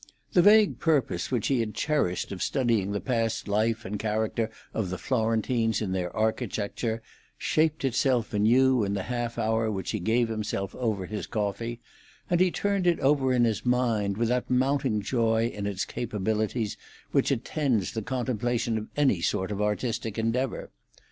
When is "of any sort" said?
18.79-19.51